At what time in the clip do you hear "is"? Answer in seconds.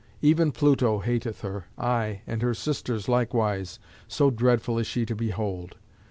4.79-4.87